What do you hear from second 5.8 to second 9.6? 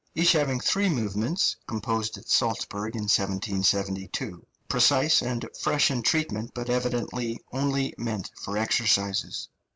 in treatment, but evidently only meant for exercises.